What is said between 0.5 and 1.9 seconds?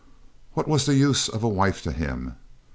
What was the use of a wife